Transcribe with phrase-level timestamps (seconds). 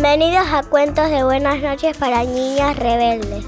[0.00, 3.44] Bienvenidos a Cuentos de Buenas noches para Niñas Rebeldes.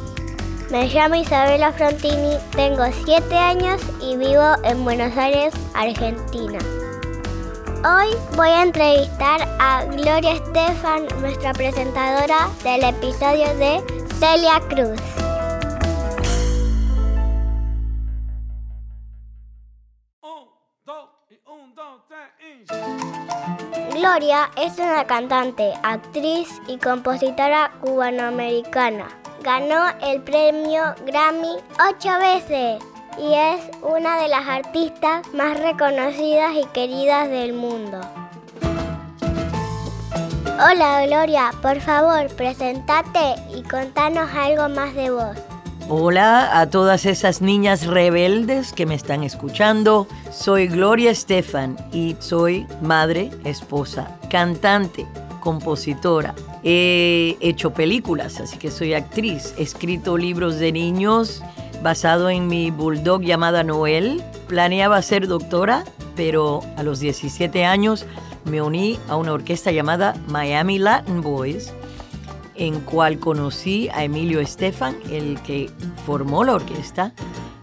[0.69, 6.58] Me llamo Isabela Frontini, tengo 7 años y vivo en Buenos Aires, Argentina.
[7.85, 13.80] Hoy voy a entrevistar a Gloria Estefan, nuestra presentadora del episodio de
[14.19, 15.19] Celia Cruz.
[24.00, 29.06] Gloria es una cantante, actriz y compositora cubanoamericana.
[29.42, 32.82] Ganó el premio Grammy ocho veces
[33.18, 38.00] y es una de las artistas más reconocidas y queridas del mundo.
[40.46, 45.37] Hola Gloria, por favor, presentate y contanos algo más de vos.
[45.92, 50.06] Hola a todas esas niñas rebeldes que me están escuchando.
[50.30, 55.04] Soy Gloria Estefan y soy madre, esposa, cantante,
[55.40, 56.37] compositora.
[56.62, 59.52] He hecho películas, así que soy actriz.
[59.59, 61.42] He escrito libros de niños
[61.82, 64.22] basado en mi bulldog llamada Noel.
[64.47, 65.83] Planeaba ser doctora,
[66.15, 68.06] pero a los 17 años
[68.45, 71.72] me uní a una orquesta llamada Miami Latin Boys
[72.61, 75.69] en cual conocí a Emilio Estefan, el que
[76.05, 77.12] formó la orquesta,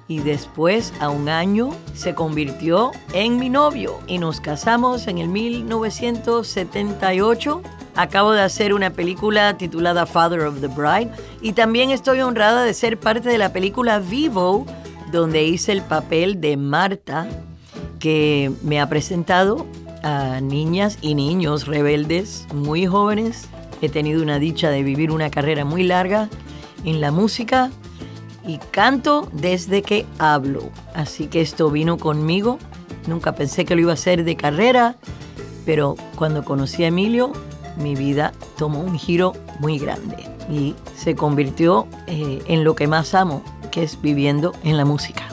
[0.07, 5.27] y después, a un año, se convirtió en mi novio y nos casamos en el
[5.27, 7.61] 1978.
[7.95, 12.73] Acabo de hacer una película titulada Father of the Bride y también estoy honrada de
[12.73, 14.65] ser parte de la película Vivo,
[15.11, 17.27] donde hice el papel de Marta,
[17.99, 19.67] que me ha presentado
[20.03, 23.47] a niñas y niños rebeldes muy jóvenes
[23.81, 26.30] He tenido una dicha de vivir una carrera muy larga
[26.83, 27.72] en la música
[28.45, 30.70] y canto desde que hablo.
[30.95, 32.59] Así que esto vino conmigo.
[33.08, 34.95] Nunca pensé que lo iba a hacer de carrera,
[35.66, 37.33] pero cuando conocí a Emilio,
[37.77, 40.17] mi vida tomó un giro muy grande
[40.49, 45.27] y se convirtió eh, en lo que más amo, que es viviendo en la música.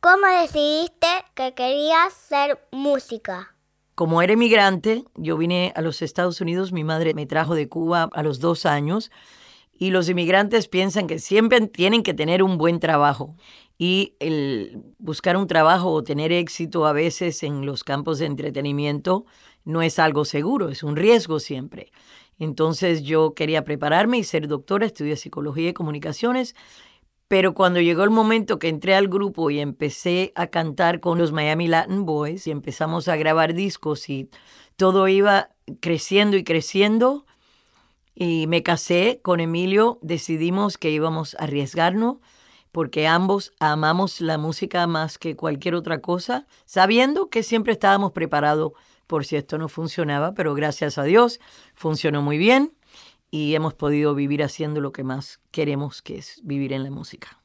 [0.00, 3.55] ¿Cómo decidiste que querías ser música?
[3.96, 8.10] Como era inmigrante, yo vine a los Estados Unidos, mi madre me trajo de Cuba
[8.12, 9.10] a los dos años
[9.72, 13.36] y los inmigrantes piensan que siempre tienen que tener un buen trabajo
[13.78, 19.24] y el buscar un trabajo o tener éxito a veces en los campos de entretenimiento
[19.64, 21.90] no es algo seguro, es un riesgo siempre.
[22.38, 26.54] Entonces yo quería prepararme y ser doctora, estudié psicología y comunicaciones
[27.28, 31.32] pero cuando llegó el momento que entré al grupo y empecé a cantar con los
[31.32, 34.30] Miami Latin Boys y empezamos a grabar discos y
[34.76, 35.50] todo iba
[35.80, 37.26] creciendo y creciendo
[38.14, 42.18] y me casé con Emilio, decidimos que íbamos a arriesgarnos
[42.72, 48.72] porque ambos amamos la música más que cualquier otra cosa, sabiendo que siempre estábamos preparados
[49.06, 51.40] por si esto no funcionaba, pero gracias a Dios
[51.74, 52.72] funcionó muy bien
[53.30, 57.38] y hemos podido vivir haciendo lo que más queremos, que es vivir en la música.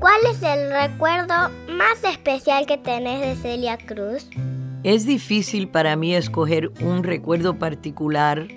[0.00, 1.34] ¿Cuál es el recuerdo
[1.68, 4.26] más especial que tenés de Celia Cruz?
[4.82, 8.48] Es difícil para mí escoger un recuerdo particular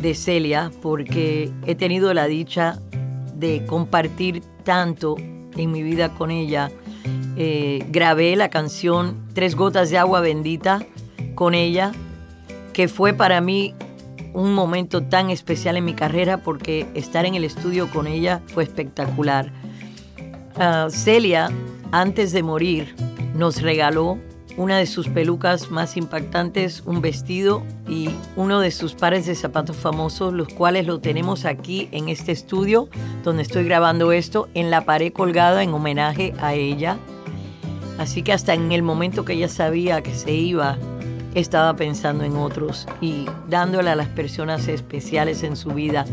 [0.00, 2.80] de Celia porque he tenido la dicha
[3.34, 5.16] de compartir tanto
[5.56, 6.70] en mi vida con ella.
[7.36, 10.86] Eh, grabé la canción Tres gotas de agua bendita
[11.34, 11.92] con ella
[12.72, 13.74] que fue para mí
[14.32, 18.62] un momento tan especial en mi carrera porque estar en el estudio con ella fue
[18.62, 19.52] espectacular.
[20.56, 21.50] Ah, Celia,
[21.92, 22.94] antes de morir,
[23.34, 24.18] nos regaló
[24.56, 29.76] una de sus pelucas más impactantes, un vestido y uno de sus pares de zapatos
[29.76, 32.88] famosos, los cuales lo tenemos aquí en este estudio
[33.24, 36.98] donde estoy grabando esto, en la pared colgada en homenaje a ella.
[37.98, 40.78] Así que hasta en el momento que ella sabía que se iba,
[41.34, 46.04] estaba pensando en otros y dándole a las personas especiales en su vida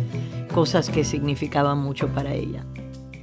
[0.53, 2.63] cosas que significaban mucho para ella.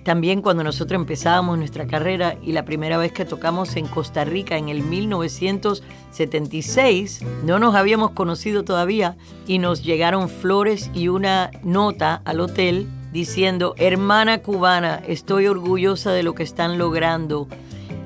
[0.05, 4.59] También cuando nosotros empezábamos nuestra carrera y la primera vez que tocamos en Costa Rica
[4.59, 9.17] en el 1976, no nos habíamos conocido todavía
[9.47, 16.23] y nos llegaron flores y una nota al hotel diciendo, hermana cubana, estoy orgullosa de
[16.23, 17.49] lo que están logrando.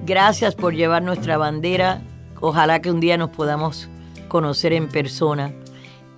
[0.07, 2.01] Gracias por llevar nuestra bandera
[2.41, 3.89] Ojalá que un día nos podamos
[4.29, 5.53] conocer en persona.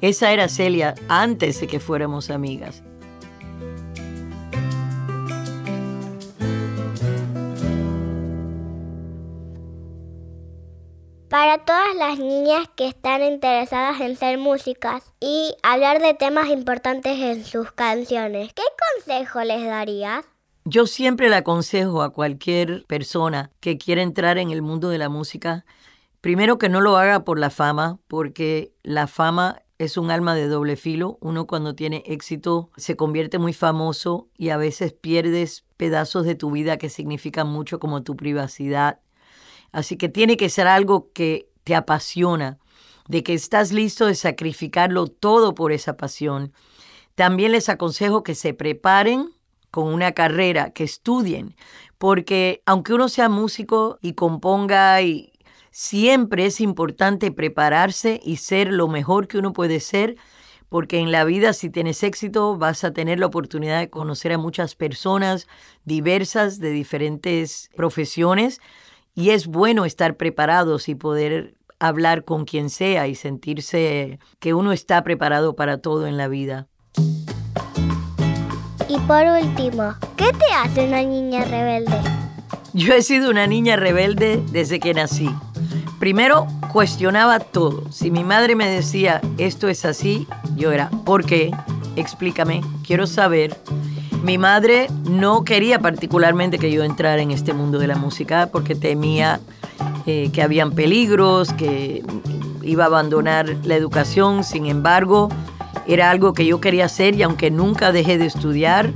[0.00, 2.82] Esa era Celia antes de que fuéramos amigas.
[11.30, 17.20] Para todas las niñas que están interesadas en ser músicas y hablar de temas importantes
[17.20, 18.64] en sus canciones, ¿qué
[18.96, 20.24] consejo les darías?
[20.64, 25.08] Yo siempre le aconsejo a cualquier persona que quiera entrar en el mundo de la
[25.08, 25.64] música,
[26.20, 30.46] primero que no lo haga por la fama, porque la fama es un alma de
[30.46, 31.16] doble filo.
[31.20, 36.50] Uno cuando tiene éxito se convierte muy famoso y a veces pierdes pedazos de tu
[36.50, 39.00] vida que significan mucho como tu privacidad.
[39.72, 42.58] Así que tiene que ser algo que te apasiona,
[43.08, 46.52] de que estás listo de sacrificarlo todo por esa pasión.
[47.14, 49.30] También les aconsejo que se preparen
[49.70, 51.54] con una carrera, que estudien,
[51.96, 55.29] porque aunque uno sea músico y componga y
[55.70, 60.16] siempre es importante prepararse y ser lo mejor que uno puede ser,
[60.68, 64.38] porque en la vida si tienes éxito vas a tener la oportunidad de conocer a
[64.38, 65.48] muchas personas
[65.84, 68.60] diversas de diferentes profesiones
[69.14, 74.72] y es bueno estar preparados y poder hablar con quien sea y sentirse que uno
[74.72, 76.68] está preparado para todo en la vida.
[78.88, 81.96] Y por último, ¿qué te hace una niña rebelde?
[82.72, 85.30] Yo he sido una niña rebelde desde que nací.
[86.00, 87.84] Primero, cuestionaba todo.
[87.92, 90.26] Si mi madre me decía, esto es así,
[90.56, 91.50] yo era, ¿por qué?
[91.94, 93.54] Explícame, quiero saber.
[94.22, 98.74] Mi madre no quería particularmente que yo entrara en este mundo de la música porque
[98.74, 99.40] temía
[100.06, 102.02] eh, que habían peligros, que
[102.62, 104.42] iba a abandonar la educación.
[104.42, 105.28] Sin embargo,
[105.86, 108.90] era algo que yo quería hacer y aunque nunca dejé de estudiar,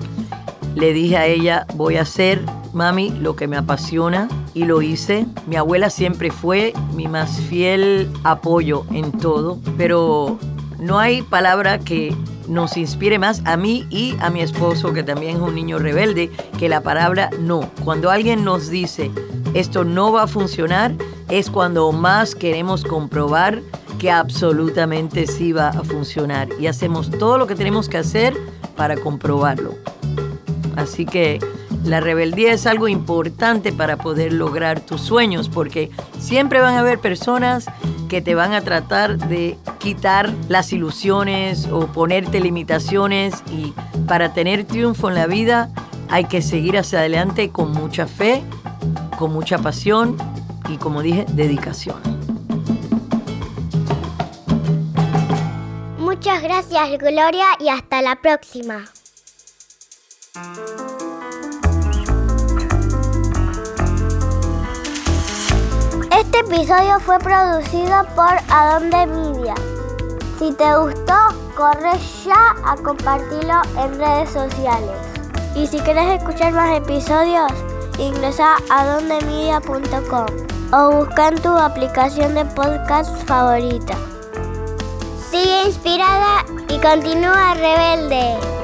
[0.75, 2.41] le dije a ella, voy a hacer,
[2.73, 5.27] mami, lo que me apasiona y lo hice.
[5.47, 10.39] Mi abuela siempre fue mi más fiel apoyo en todo, pero
[10.79, 12.17] no hay palabra que
[12.49, 16.31] nos inspire más a mí y a mi esposo, que también es un niño rebelde,
[16.59, 17.69] que la palabra no.
[17.85, 19.11] Cuando alguien nos dice,
[19.55, 20.95] esto no va a funcionar,
[21.29, 23.63] es cuando más queremos comprobar
[23.99, 28.37] que absolutamente sí va a funcionar y hacemos todo lo que tenemos que hacer
[28.77, 29.75] para comprobarlo.
[30.77, 31.39] Así que
[31.85, 36.99] la rebeldía es algo importante para poder lograr tus sueños porque siempre van a haber
[36.99, 37.67] personas
[38.09, 43.75] que te van a tratar de quitar las ilusiones o ponerte limitaciones y
[44.07, 45.71] para tener triunfo en la vida
[46.09, 48.43] hay que seguir hacia adelante con mucha fe,
[49.19, 50.17] con mucha pasión
[50.69, 51.97] y como dije, dedicación.
[55.99, 58.85] Muchas gracias Gloria y hasta la próxima.
[66.17, 69.55] Este episodio fue producido por Adonde Media.
[70.39, 71.15] Si te gustó,
[71.57, 74.97] corre ya a compartirlo en redes sociales.
[75.57, 77.51] Y si quieres escuchar más episodios,
[77.99, 80.27] ingresa a adondemedia.com
[80.73, 83.97] o busca en tu aplicación de podcast favorita.
[85.33, 88.64] Sigue inspirada y continúa rebelde.